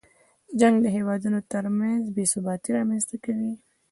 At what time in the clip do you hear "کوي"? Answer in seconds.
3.25-3.53